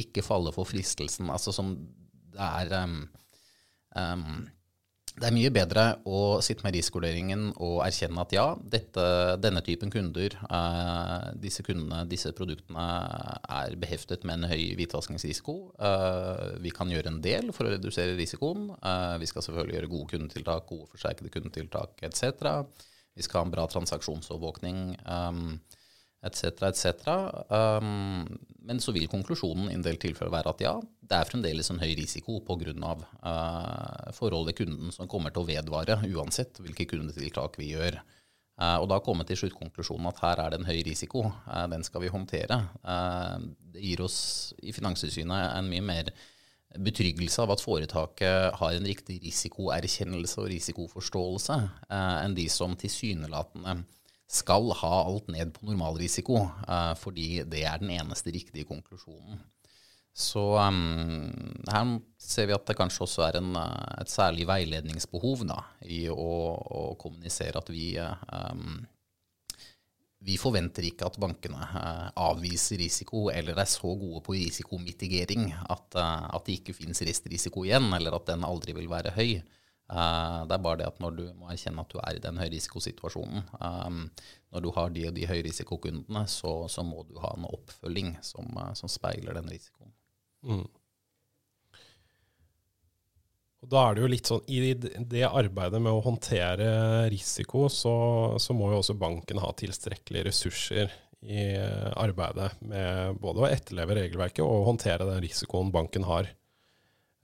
Ikke 0.00 0.24
falle 0.26 0.52
for 0.54 0.68
fristelsen. 0.68 1.30
Altså 1.30 1.54
som 1.54 1.74
det 2.34 2.42
er 2.42 2.72
um, 2.82 2.96
um, 3.94 4.44
det 5.14 5.28
er 5.28 5.34
mye 5.36 5.50
bedre 5.54 5.82
å 6.10 6.40
sitte 6.42 6.64
med 6.66 6.74
risikovurderingen 6.74 7.52
og 7.62 7.76
erkjenne 7.84 8.22
at 8.24 8.32
ja, 8.34 8.46
dette, 8.58 9.04
denne 9.38 9.60
typen 9.62 9.92
kunder, 9.94 10.34
eh, 10.42 11.28
disse 11.38 11.62
kundene, 11.62 12.00
disse 12.10 12.32
produktene 12.34 12.86
er 13.60 13.76
beheftet 13.78 14.26
med 14.26 14.40
en 14.40 14.48
høy 14.50 14.72
hvitvaskingsrisiko. 14.80 15.54
Eh, 15.78 16.42
vi 16.64 16.74
kan 16.74 16.90
gjøre 16.90 17.12
en 17.12 17.20
del 17.22 17.54
for 17.54 17.68
å 17.68 17.76
redusere 17.76 18.18
risikoen. 18.18 18.72
Eh, 18.74 19.14
vi 19.22 19.30
skal 19.30 19.46
selvfølgelig 19.46 19.78
gjøre 19.78 19.92
gode 19.94 20.10
kundetiltak, 20.16 20.66
gode 20.72 20.90
forsterkede 20.90 21.30
kundetiltak 21.36 22.02
etc. 22.10 22.66
Vi 23.14 23.22
skal 23.22 23.44
ha 23.44 23.46
en 23.46 23.54
bra 23.54 23.68
transaksjonsovervåkning. 23.70 24.82
Um, 25.06 25.60
etc., 26.24 26.68
etc. 26.70 26.88
Um, 27.48 28.26
men 28.64 28.80
så 28.80 28.94
vil 28.96 29.10
konklusjonen 29.12 29.68
i 29.68 29.76
en 29.76 29.84
del 29.84 29.98
tilfeller 30.00 30.32
være 30.32 30.54
at 30.54 30.64
ja, 30.64 30.74
det 31.04 31.18
er 31.18 31.28
fremdeles 31.28 31.68
en 31.70 31.82
høy 31.82 31.92
risiko 31.98 32.40
pga. 32.46 32.94
Uh, 33.20 34.10
forhold 34.16 34.48
ved 34.48 34.58
kunden 34.62 34.92
som 34.94 35.10
kommer 35.10 35.34
til 35.34 35.44
å 35.44 35.48
vedvare 35.48 36.00
uansett 36.08 36.60
hvilke 36.64 36.88
kundetiltak 36.90 37.58
vi 37.60 37.74
gjør. 37.74 38.00
Uh, 38.54 38.78
og 38.78 38.86
da 38.86 39.00
komme 39.02 39.26
til 39.26 39.38
sluttkonklusjonen 39.40 40.06
at 40.12 40.20
her 40.22 40.40
er 40.44 40.52
det 40.52 40.60
en 40.60 40.68
høy 40.68 40.78
risiko, 40.86 41.24
uh, 41.26 41.64
den 41.70 41.82
skal 41.86 42.04
vi 42.04 42.12
håndtere. 42.14 42.60
Uh, 42.86 43.42
det 43.74 43.82
gir 43.82 44.04
oss 44.04 44.18
i 44.62 44.72
Finanstilsynet 44.74 45.56
en 45.58 45.70
mye 45.70 45.82
mer 45.82 46.12
betryggelse 46.74 47.42
av 47.42 47.52
at 47.54 47.62
foretaket 47.62 48.54
har 48.58 48.76
en 48.76 48.86
riktig 48.86 49.20
risikoerkjennelse 49.22 50.40
og 50.42 50.48
risikoforståelse 50.50 51.58
enn 51.94 52.34
de 52.34 52.48
som 52.50 52.74
tilsynelatende 52.74 53.76
skal 54.34 54.70
ha 54.80 54.94
alt 55.04 55.28
ned 55.32 55.52
på 55.54 55.68
normalrisiko, 55.68 56.40
uh, 56.68 56.94
fordi 56.98 57.44
det 57.50 57.64
er 57.68 57.82
den 57.82 57.92
eneste 57.94 58.32
riktige 58.34 58.68
konklusjonen. 58.68 59.42
Så 60.14 60.42
um, 60.62 61.32
her 61.66 61.92
ser 62.22 62.46
vi 62.46 62.54
at 62.54 62.66
det 62.68 62.76
kanskje 62.78 63.02
også 63.02 63.24
er 63.26 63.40
en, 63.40 63.48
eh, 63.58 63.94
et 63.98 64.10
særlig 64.12 64.44
veiledningsbehov 64.46 65.42
da, 65.48 65.56
i 65.90 66.04
å, 66.06 66.34
å, 66.54 66.82
kommunisere 67.00 67.58
at 67.58 67.72
vi, 67.74 67.96
um, 67.98 68.76
vi 70.22 70.36
forventer 70.38 70.86
ikke 70.86 71.08
at 71.10 71.18
bankene 71.18 71.66
avviser 72.14 72.78
risiko 72.84 73.24
eller 73.34 73.58
er 73.58 73.66
så 73.66 73.90
gode 73.90 74.22
på 74.22 74.38
risikomitigering 74.38 75.48
at, 75.50 75.98
at 75.98 76.46
det 76.46 76.60
ikke 76.60 76.78
finnes 76.78 77.02
restrisiko 77.10 77.66
igjen, 77.66 77.90
eller 77.98 78.14
at 78.14 78.30
den 78.30 78.46
aldri 78.46 78.78
vil 78.78 78.86
være 78.94 79.16
høy. 79.18 79.40
Uh, 79.84 80.46
det 80.48 80.56
er 80.56 80.62
bare 80.64 80.80
det 80.80 80.86
at 80.88 81.00
når 81.02 81.16
du 81.18 81.24
må 81.36 81.50
erkjenne 81.52 81.82
at 81.84 81.90
du 81.92 81.98
er 82.00 82.16
i 82.16 82.22
den 82.24 82.38
høyrisikosituasjonen, 82.40 83.44
um, 83.60 84.06
når 84.54 84.64
du 84.64 84.70
har 84.78 84.94
de 84.94 85.02
og 85.10 85.18
de 85.18 85.26
høyrisikokundene, 85.28 86.22
så, 86.30 86.54
så 86.72 86.84
må 86.86 87.04
du 87.04 87.18
ha 87.20 87.34
en 87.36 87.44
oppfølging 87.50 88.14
som, 88.24 88.48
uh, 88.56 88.72
som 88.78 88.88
speiler 88.88 89.36
den 89.36 89.50
risikoen. 89.52 89.92
Mm. 90.48 90.64
Og 93.64 93.70
da 93.72 93.82
er 93.84 93.96
det 93.96 94.04
jo 94.04 94.08
litt 94.12 94.28
sånn, 94.28 94.48
I 94.48 94.72
det 94.76 95.24
arbeidet 95.28 95.80
med 95.80 95.92
å 95.92 96.02
håndtere 96.04 96.66
risiko, 97.12 97.66
så, 97.72 97.94
så 98.40 98.56
må 98.56 98.72
jo 98.72 98.80
også 98.80 98.96
banken 99.00 99.40
ha 99.40 99.52
tilstrekkelige 99.56 100.28
ressurser 100.28 100.92
i 101.24 101.44
arbeidet 101.96 102.50
med 102.68 103.20
både 103.22 103.40
å 103.40 103.48
etterleve 103.48 103.96
regelverket 103.96 104.44
og 104.44 104.66
håndtere 104.68 105.06
den 105.08 105.22
risikoen 105.24 105.72
banken 105.72 106.04
har. 106.04 106.28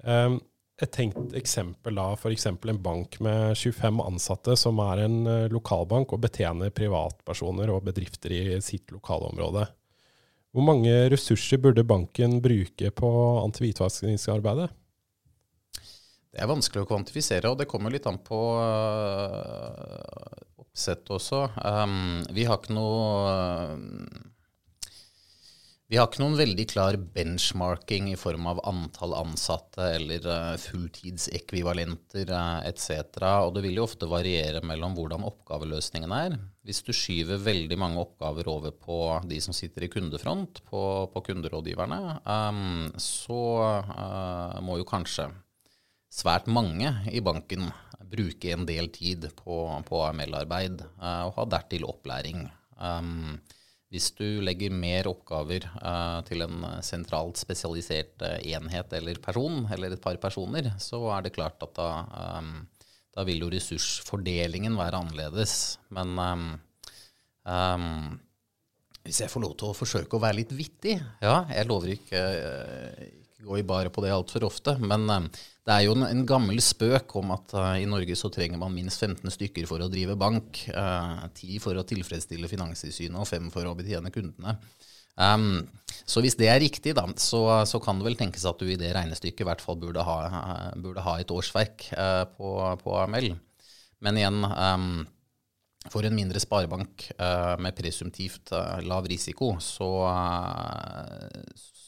Um, 0.00 0.38
et 0.81 0.93
tenkt 0.95 1.35
eksempel 1.37 1.99
da, 1.99 2.07
f.eks. 2.17 2.47
en 2.51 2.81
bank 2.83 3.19
med 3.21 3.57
25 3.59 4.01
ansatte 4.05 4.57
som 4.57 4.81
er 4.85 5.05
en 5.05 5.19
eh, 5.29 5.49
lokalbank 5.53 6.15
og 6.15 6.23
betjener 6.25 6.73
privatpersoner 6.75 7.73
og 7.73 7.85
bedrifter 7.91 8.35
i 8.37 8.43
sitt 8.65 8.93
lokalområde. 8.95 9.67
Hvor 10.51 10.67
mange 10.67 10.93
ressurser 11.13 11.61
burde 11.63 11.85
banken 11.87 12.41
bruke 12.43 12.91
på 12.91 13.11
antihvitvaskingsarbeidet? 13.45 14.71
Det 16.31 16.43
er 16.43 16.51
vanskelig 16.51 16.85
å 16.85 16.89
kvantifisere, 16.91 17.51
og 17.51 17.59
det 17.59 17.69
kommer 17.71 17.91
litt 17.91 18.07
an 18.07 18.19
på 18.23 18.39
uh, 18.59 20.43
oppsett 20.63 21.11
også. 21.11 21.43
Um, 21.59 22.23
vi 22.35 22.47
har 22.47 22.59
ikke 22.59 22.77
noe 22.77 23.33
vi 25.91 25.99
har 25.99 26.07
ikke 26.07 26.21
noen 26.23 26.37
veldig 26.39 26.65
klar 26.71 26.95
benchmarking 27.17 28.13
i 28.13 28.19
form 28.19 28.45
av 28.47 28.61
antall 28.71 29.11
ansatte 29.19 29.89
eller 29.97 30.29
uh, 30.31 30.53
fulltidsekvivalenter 30.63 32.31
uh, 32.31 32.61
etc. 32.69 33.19
Og 33.43 33.57
det 33.57 33.65
vil 33.65 33.81
jo 33.81 33.89
ofte 33.89 34.07
variere 34.07 34.63
mellom 34.63 34.95
hvordan 34.95 35.27
oppgaveløsningen 35.27 36.15
er. 36.15 36.39
Hvis 36.63 36.85
du 36.87 36.95
skyver 36.95 37.43
veldig 37.43 37.81
mange 37.83 37.99
oppgaver 38.05 38.53
over 38.55 38.71
på 38.71 39.03
de 39.27 39.43
som 39.43 39.57
sitter 39.57 39.89
i 39.89 39.91
kundefront, 39.91 40.63
på, 40.71 40.87
på 41.11 41.27
kunderådgiverne, 41.27 42.01
um, 42.23 42.87
så 42.95 43.43
uh, 43.83 44.63
må 44.63 44.79
jo 44.79 44.87
kanskje 44.87 45.27
svært 46.07 46.47
mange 46.47 47.01
i 47.11 47.19
banken 47.19 47.73
bruke 48.11 48.55
en 48.55 48.63
del 48.67 48.95
tid 48.95 49.27
på, 49.43 49.65
på 49.87 50.07
AML-arbeid 50.07 50.83
og 50.83 51.35
ha 51.37 51.51
dertil 51.51 51.85
opplæring. 51.87 52.47
Um, 52.79 53.41
hvis 53.91 54.13
du 54.15 54.41
legger 54.47 54.71
mer 54.71 55.09
oppgaver 55.11 55.67
uh, 55.83 56.21
til 56.27 56.45
en 56.45 56.63
sentralt 56.87 57.41
spesialisert 57.41 58.23
uh, 58.23 58.37
enhet 58.39 58.93
eller 59.01 59.19
person, 59.23 59.65
eller 59.75 59.97
et 59.97 60.03
par 60.03 60.19
personer, 60.23 60.71
så 60.79 61.03
er 61.17 61.27
det 61.27 61.35
klart 61.35 61.63
at 61.67 61.75
da, 61.75 61.91
um, 62.39 62.53
da 63.17 63.27
vil 63.27 63.43
jo 63.43 63.51
ressursfordelingen 63.51 64.79
være 64.79 65.03
annerledes. 65.03 65.55
Men 65.97 66.15
um, 66.23 66.47
um, 67.51 68.21
hvis 69.03 69.25
jeg 69.25 69.33
får 69.33 69.43
lov 69.43 69.57
til 69.59 69.73
å 69.73 69.77
forsøke 69.77 70.19
å 70.19 70.23
være 70.23 70.43
litt 70.43 70.51
vittig 70.53 70.99
Ja, 71.25 71.41
jeg 71.51 71.67
lover 71.67 71.97
ikke, 71.97 72.21
uh, 72.21 73.20
ikke 73.41 73.49
gå 73.49 73.61
i 73.61 73.67
baret 73.67 73.93
på 73.95 74.05
det 74.05 74.13
altfor 74.13 74.45
ofte, 74.47 74.77
men 74.85 75.09
det 75.71 75.75
er 75.75 75.85
jo 75.87 75.95
en, 75.95 76.25
gammel 76.27 76.61
spøk 76.65 77.15
om 77.21 77.35
at 77.37 77.53
uh, 77.55 77.75
i 77.79 77.89
Norge 77.89 78.17
så 78.19 78.31
trenger 78.33 78.59
man 78.61 78.75
minst 78.75 79.01
15 79.01 79.29
stykker 79.35 79.69
for 79.69 79.83
å 79.83 79.91
drive 79.93 80.17
bank. 80.19 80.65
Uh, 80.73 81.29
for 81.63 81.77
å 81.79 81.85
tilfredsstille 81.87 82.49
Finanstilsynet 82.51 83.21
og 83.21 83.29
fem 83.29 83.51
for 83.53 83.69
å 83.69 83.77
betjene 83.79 84.13
kundene. 84.15 84.57
Um, 85.21 85.69
så 86.09 86.23
hvis 86.25 86.39
det 86.41 86.49
er 86.49 86.63
riktig, 86.63 86.95
da, 86.97 87.05
så, 87.21 87.43
så, 87.69 87.81
kan 87.83 88.01
det 88.01 88.09
vel 88.09 88.17
tenkes 88.19 88.47
at 88.49 88.59
du 88.59 88.71
i 88.73 88.79
det 88.81 88.95
regnestykket 88.97 89.45
i 89.45 89.49
hvert 89.51 89.63
fall 89.63 89.79
burde 89.79 90.05
ha, 90.07 90.19
burde 90.81 91.05
ha 91.05 91.19
et 91.21 91.35
årsverk 91.35 91.91
uh, 91.93 92.25
på, 92.35 92.55
på, 92.81 92.97
AML. 93.05 93.35
Men 94.01 94.19
igjen, 94.19 94.41
um, 94.49 95.03
for 95.89 96.05
en 96.05 96.13
mindre 96.13 96.41
sparebank 96.43 97.07
med 97.17 97.77
presumptivt 97.79 98.53
lav 98.85 99.07
risiko, 99.09 99.55
så, 99.65 99.89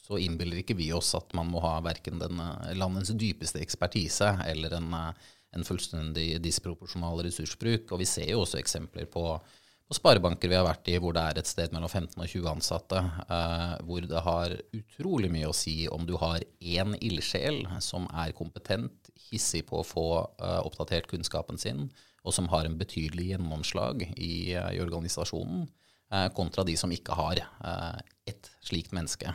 så 0.03 0.19
innbiller 0.19 0.61
ikke 0.61 0.77
vi 0.77 0.91
oss 0.95 1.13
at 1.17 1.33
man 1.37 1.49
må 1.51 1.61
ha 1.63 1.77
verken 1.83 2.19
den 2.21 2.41
eh, 2.43 2.75
landets 2.77 3.13
dypeste 3.19 3.61
ekspertise 3.63 4.33
eller 4.49 4.75
en, 4.79 4.93
eh, 4.99 5.33
en 5.55 5.67
fullstendig 5.67 6.41
disproporsjonal 6.43 7.23
ressursbruk. 7.27 7.91
Og 7.91 8.01
vi 8.03 8.09
ser 8.09 8.33
jo 8.33 8.43
også 8.43 8.59
eksempler 8.59 9.07
på, 9.13 9.23
på, 9.39 9.97
sparebanker 9.97 10.51
vi 10.51 10.59
har 10.59 10.67
vært 10.67 10.91
i 10.91 10.99
hvor 10.99 11.15
det 11.15 11.23
er 11.23 11.39
et 11.39 11.49
sted 11.49 11.75
mellom 11.75 11.91
15 11.91 12.17
og 12.17 12.27
20 12.27 12.51
ansatte, 12.51 13.03
eh, 13.25 13.75
hvor 13.87 14.09
det 14.09 14.25
har 14.27 14.57
utrolig 14.75 15.31
mye 15.33 15.51
å 15.51 15.55
si 15.57 15.77
om 15.87 16.07
du 16.09 16.17
har 16.19 16.43
én 16.59 16.97
ildsjel 16.99 17.63
som 17.83 18.09
er 18.25 18.35
kompetent, 18.35 19.13
hissig 19.29 19.63
på 19.69 19.79
å 19.79 19.87
få 19.87 20.07
eh, 20.19 20.59
oppdatert 20.67 21.07
kunnskapen 21.09 21.61
sin, 21.61 21.87
og 22.23 22.35
som 22.35 22.49
har 22.53 22.67
en 22.67 22.77
betydelig 22.79 23.33
gjennomslag 23.33 24.05
i, 24.15 24.53
eh, 24.55 24.69
i 24.77 24.81
organisasjonen, 24.83 25.65
eh, 26.11 26.27
kontra 26.35 26.63
de 26.63 26.77
som 26.79 26.91
ikke 26.91 27.17
har 27.19 27.41
ett 28.25 28.51
slikt 28.63 28.93
menneske. 28.95 29.33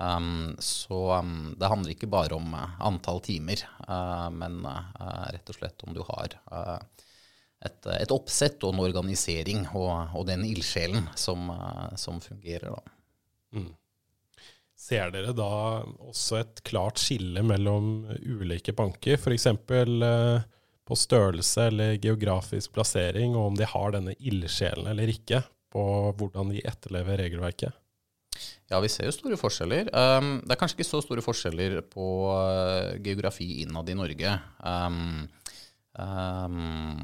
Um, 0.00 0.56
så 0.58 1.18
um, 1.18 1.54
det 1.60 1.68
handler 1.68 1.92
ikke 1.92 2.08
bare 2.08 2.32
om 2.32 2.54
uh, 2.56 2.78
antall 2.88 3.18
timer, 3.20 3.60
uh, 3.84 4.30
men 4.32 4.62
uh, 4.64 5.26
rett 5.28 5.52
og 5.52 5.58
slett 5.58 5.84
om 5.84 5.92
du 5.92 6.00
har 6.08 6.38
et, 7.60 7.84
et, 7.92 8.14
oppsett 8.14 8.64
og 8.64 8.72
en 8.72 8.80
organisering 8.86 9.66
og, 9.74 10.14
og 10.16 10.24
den 10.30 10.46
ildsjelen 10.48 11.04
som, 11.20 11.52
som, 12.00 12.16
fungerer. 12.24 12.72
da. 12.72 13.60
Mm. 13.60 13.68
Ser 14.80 15.12
dere 15.12 15.34
da 15.36 15.50
også 16.08 16.38
et 16.40 16.62
klart 16.64 17.00
skille 17.02 17.42
mellom 17.44 18.08
ulike 18.24 18.72
banker, 18.72 19.18
f.eks. 19.20 19.46
Eh, 19.52 20.46
på 20.90 20.98
størrelse 20.98 21.68
eller 21.70 21.98
geografisk 22.02 22.74
plassering, 22.74 23.36
og 23.38 23.52
om 23.52 23.58
de 23.58 23.68
har 23.68 23.94
denne 23.94 24.16
ildsjelen 24.18 24.90
eller 24.90 25.12
ikke 25.12 25.44
på 25.70 25.84
hvordan 26.18 26.50
de 26.50 26.64
etterlever 26.66 27.22
regelverket? 27.22 27.76
Ja, 28.70 28.78
vi 28.82 28.88
ser 28.90 29.08
jo 29.08 29.14
store 29.14 29.38
forskjeller. 29.38 29.90
Um, 29.90 30.36
det 30.44 30.54
er 30.54 30.58
kanskje 30.58 30.78
ikke 30.78 30.88
så 30.88 31.00
store 31.02 31.22
forskjeller 31.24 31.80
på 31.90 32.06
uh, 32.30 32.96
geografi 33.02 33.48
innad 33.64 33.90
i 33.90 33.96
Norge. 33.98 34.34
Um, 34.62 35.26
um, 35.98 37.00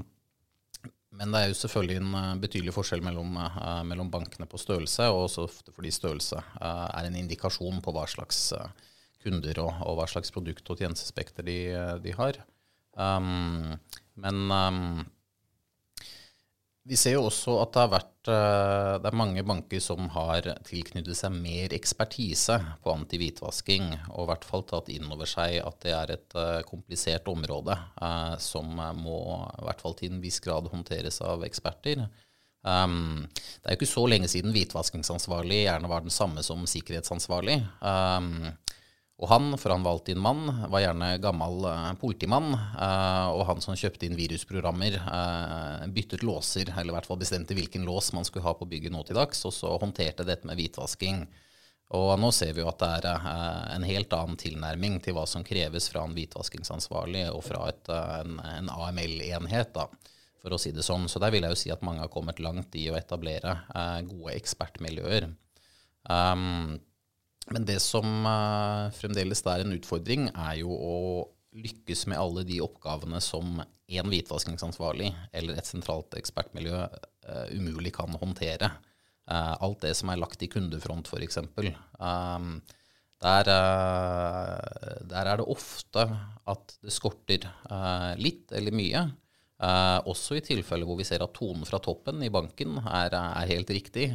men 1.16 1.32
det 1.32 1.40
er 1.40 1.50
jo 1.50 1.58
selvfølgelig 1.58 2.00
en 2.00 2.14
uh, 2.14 2.32
betydelig 2.42 2.74
forskjell 2.76 3.02
mellom, 3.04 3.38
uh, 3.38 3.82
mellom, 3.88 4.10
bankene 4.12 4.48
på 4.50 4.60
størrelse, 4.62 5.08
og 5.10 5.26
også 5.26 5.46
fordi 5.74 5.94
størrelse 5.94 6.38
uh, 6.38 6.86
er 6.90 7.08
en 7.08 7.18
indikasjon 7.22 7.82
på 7.82 7.94
hva 7.96 8.06
slags 8.10 8.50
kunder 9.24 9.62
og, 9.64 9.72
og, 9.82 9.96
hva 9.98 10.06
slags 10.10 10.30
produkt- 10.34 10.70
og 10.70 10.82
tjenestespekter 10.82 11.46
de, 11.46 11.58
de 12.02 12.14
har. 12.14 12.38
Um, 12.96 13.76
men 14.16 14.50
um, 14.50 15.04
vi 16.86 16.96
ser 16.96 17.16
jo 17.16 17.26
også 17.26 17.56
at 17.60 17.72
det 17.74 17.82
har 17.82 17.90
vært 17.92 18.28
uh, 18.30 18.92
det 19.02 19.10
er 19.10 19.18
mange 19.18 19.42
banker 19.46 19.82
som 19.82 20.06
har 20.14 20.46
tilknyttet 20.68 21.18
seg 21.18 21.34
mer 21.34 21.74
ekspertise 21.76 22.56
på 22.82 22.94
antihvitvasking, 22.94 23.90
og 24.12 24.22
i 24.22 24.28
hvert 24.30 24.46
fall 24.46 24.64
tatt 24.70 24.92
inn 24.94 25.10
over 25.10 25.28
seg 25.28 25.58
at 25.60 25.80
det 25.82 25.96
er 25.96 26.14
et 26.14 26.38
uh, 26.38 26.60
komplisert 26.68 27.26
område 27.32 27.74
uh, 28.00 28.36
som 28.42 28.70
må 29.00 29.18
i 29.58 29.66
hvert 29.66 29.82
fall 29.82 29.98
til 29.98 30.14
en 30.14 30.22
viss 30.22 30.38
grad 30.44 30.70
håndteres 30.72 31.20
av 31.26 31.44
eksperter. 31.48 32.06
Um, 32.66 33.26
det 33.32 33.68
er 33.68 33.74
jo 33.74 33.80
ikke 33.80 33.92
så 33.92 34.06
lenge 34.10 34.30
siden 34.30 34.54
hvitvaskingsansvarlig 34.54 35.64
gjerne 35.66 35.90
var 35.90 36.02
den 36.02 36.14
samme 36.14 36.42
som 36.46 36.64
sikkerhetsansvarlig. 36.70 37.60
Um, 37.78 38.48
og 39.16 39.30
han, 39.30 39.54
for 39.56 39.72
han 39.72 39.84
valgte 39.84 40.12
inn 40.12 40.20
mann, 40.20 40.44
var 40.68 40.82
gjerne 40.82 41.14
gammel 41.24 41.64
eh, 41.70 41.92
politimann. 42.00 42.50
Eh, 42.52 43.28
og 43.32 43.46
han 43.48 43.62
som 43.64 43.76
kjøpte 43.78 44.04
inn 44.04 44.16
virusprogrammer, 44.18 44.98
eh, 45.00 45.84
byttet 45.88 46.24
låser, 46.26 46.68
eller 46.74 46.92
i 46.92 46.96
hvert 46.98 47.08
fall 47.08 47.20
bestemte 47.22 47.56
hvilken 47.56 47.86
lås 47.88 48.10
man 48.12 48.26
skulle 48.28 48.44
ha 48.44 48.52
på 48.58 48.68
bygget 48.68 48.92
nå 48.92 49.00
til 49.08 49.16
dags, 49.16 49.40
og 49.48 49.54
så 49.56 49.70
håndterte 49.80 50.26
dette 50.28 50.48
med 50.48 50.60
hvitvasking. 50.60 51.22
Og 51.96 52.10
nå 52.20 52.28
ser 52.34 52.52
vi 52.52 52.60
jo 52.60 52.68
at 52.68 52.82
det 52.82 52.90
er 53.14 53.28
en 53.76 53.86
helt 53.86 54.12
annen 54.12 54.36
tilnærming 54.40 54.98
til 55.00 55.14
hva 55.16 55.22
som 55.30 55.44
kreves 55.46 55.86
fra 55.92 56.02
en 56.04 56.16
hvitvaskingsansvarlig 56.16 57.28
og 57.30 57.44
fra 57.46 57.60
et, 57.70 57.88
en, 57.94 58.40
en 58.42 58.70
AML-enhet, 58.74 59.78
for 60.42 60.56
å 60.56 60.58
si 60.60 60.74
det 60.74 60.84
sånn. 60.84 61.06
Så 61.08 61.22
der 61.22 61.32
vil 61.32 61.46
jeg 61.46 61.54
jo 61.54 61.60
si 61.62 61.72
at 61.72 61.86
mange 61.86 62.02
har 62.02 62.10
kommet 62.12 62.42
langt 62.42 62.74
i 62.76 62.88
å 62.90 62.98
etablere 62.98 63.54
gode 64.10 64.34
ekspertmiljøer. 64.34 65.30
Um, 66.10 66.74
men 67.54 67.66
det 67.66 67.78
som 67.82 68.26
uh, 68.26 68.90
fremdeles 68.96 69.42
er 69.46 69.62
en 69.62 69.74
utfordring, 69.76 70.28
er 70.34 70.60
jo 70.62 70.72
å 70.74 70.96
lykkes 71.56 72.06
med 72.10 72.18
alle 72.20 72.42
de 72.46 72.58
oppgavene 72.64 73.20
som 73.22 73.60
én 73.86 74.08
hvitvaskingsansvarlig 74.10 75.12
eller 75.36 75.56
et 75.56 75.68
sentralt 75.68 76.16
ekspertmiljø 76.18 76.80
uh, 76.82 77.46
umulig 77.54 77.94
kan 77.96 78.10
håndtere. 78.18 78.72
Uh, 79.30 79.54
alt 79.62 79.86
det 79.86 79.94
som 79.98 80.10
er 80.10 80.18
lagt 80.18 80.42
i 80.42 80.50
kundefront, 80.50 81.06
f.eks. 81.06 81.38
Um, 81.98 82.58
der, 83.22 83.48
der, 83.48 85.22
er 85.22 85.38
det 85.38 85.46
ofte 85.48 86.02
at 86.52 86.74
det 86.84 86.92
skorter 86.92 87.46
litt 88.20 88.52
eller 88.52 88.74
mye. 88.76 89.00
også 90.04 90.36
i 90.36 90.42
tilfeller 90.44 90.84
hvor 90.84 90.98
vi 91.00 91.06
ser 91.08 91.24
at 91.24 91.32
tonen 91.32 91.64
fra 91.64 91.80
toppen 91.80 92.20
i 92.22 92.28
banken 92.28 92.76
er, 92.84 93.16
er 93.16 93.48
helt 93.54 93.72
riktig. 93.72 94.10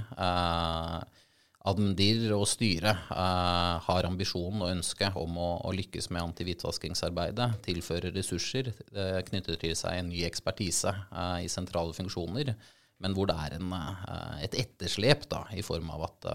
Admdir 1.70 2.32
og 2.34 2.48
styret 2.50 3.10
eh, 3.14 3.76
har 3.86 4.08
ambisjon 4.08 4.64
og 4.64 4.72
ønske 4.72 5.12
om 5.20 5.36
å, 5.38 5.50
å 5.70 5.74
lykkes 5.78 6.10
med 6.10 6.24
antihvitvaskingsarbeidet, 6.24 7.48
tilføre 7.68 8.10
ressurser, 8.16 8.72
eh, 8.96 9.20
knytter 9.28 9.60
til 9.62 9.76
seg 9.78 10.00
en 10.00 10.10
ny 10.10 10.24
ekspertise 10.26 10.90
eh, 10.90 11.44
i 11.46 11.52
sentrale 11.54 11.94
funksjoner, 11.94 12.56
men 13.02 13.18
hvor 13.18 13.30
det 13.30 13.36
er 13.44 13.58
en, 13.58 13.76
et 14.46 14.58
etterslep 14.62 15.28
da, 15.30 15.44
i 15.58 15.64
form 15.66 15.88
av 15.90 16.04
at 16.06 16.28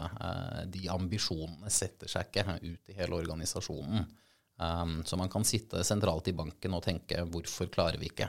de 0.75 0.89
ambisjonene 0.91 1.71
setter 1.71 2.11
seg 2.11 2.27
ikke 2.27 2.57
ut 2.59 2.91
i 2.91 2.97
hele 2.97 3.21
organisasjonen. 3.21 4.09
Um, 4.59 4.97
så 5.07 5.15
man 5.21 5.31
kan 5.31 5.45
sitte 5.47 5.85
sentralt 5.87 6.27
i 6.27 6.35
banken 6.35 6.75
og 6.75 6.83
tenke 6.83 7.23
hvorfor 7.31 7.69
klarer 7.71 8.01
vi 8.03 8.09
ikke? 8.11 8.27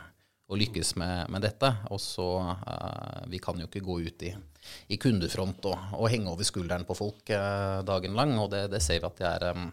Å 0.47 0.57
lykkes 0.60 0.93
med, 0.99 1.31
med 1.33 1.43
dette. 1.43 1.71
Og 1.91 1.99
så 2.01 2.27
uh, 2.39 3.25
Vi 3.31 3.41
kan 3.43 3.60
jo 3.60 3.67
ikke 3.67 3.83
gå 3.86 3.99
ut 4.07 4.27
i, 4.27 4.31
i 4.93 4.99
kundefront 5.01 5.65
og, 5.67 5.89
og, 5.97 6.07
henge 6.12 6.31
over 6.31 6.47
skulderen 6.47 6.88
på 6.88 6.95
folk 6.97 7.33
uh, 7.33 7.83
dagen 7.88 8.15
lang. 8.17 8.38
Og 8.39 8.49
det, 8.53 8.67
det, 8.73 8.81
ser 8.83 9.01
vi 9.01 9.10
at 9.10 9.19
det 9.19 9.27
er 9.33 9.51
um, 9.57 9.67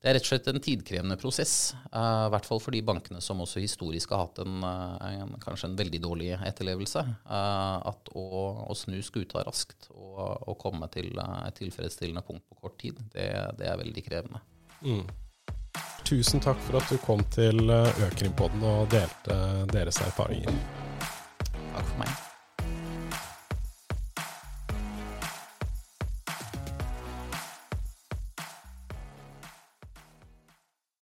det 0.00 0.08
er 0.08 0.14
rett 0.16 0.24
og 0.24 0.30
slett 0.30 0.46
en 0.48 0.62
tidkrevende 0.64 1.16
prosess. 1.20 1.54
Uh, 1.92 2.28
I 2.28 2.30
hvert 2.32 2.46
fall 2.48 2.60
for 2.64 2.72
de 2.72 2.80
bankene 2.84 3.20
som 3.24 3.40
også 3.44 3.60
historisk 3.60 4.14
har 4.14 4.22
hatt 4.24 4.40
en, 4.44 4.62
en 4.64 5.34
kanskje 5.42 5.68
en 5.68 5.76
veldig 5.76 6.00
dårlig 6.00 6.30
etterlevelse. 6.38 7.04
at 7.28 8.12
å, 8.16 8.24
å, 8.64 8.76
snu 8.76 8.96
skuta 9.04 9.44
raskt 9.44 9.90
og, 9.92 10.22
og 10.48 10.56
komme 10.60 10.88
til 10.92 11.12
et 11.20 11.60
tilfredsstillende 11.60 12.24
punkt 12.24 12.48
på 12.48 12.62
kort 12.64 12.78
tid, 12.80 13.00
det, 13.12 13.28
det 13.60 13.68
er 13.68 13.80
veldig 13.80 14.06
krevende. 14.08 14.40
Mm. 14.80 15.04
Tusen 16.10 16.42
takk 16.42 16.58
for 16.66 16.80
at 16.80 16.88
du 16.90 16.98
kom 17.04 17.22
til 17.30 17.70
eh, 17.70 18.00
Økrimpodden 18.08 18.64
og 18.66 18.90
delte 18.90 19.36
deres 19.70 20.02
erfaringer. 20.02 20.58
Takk 21.70 21.86
for 21.86 22.02
meg. 22.02 22.29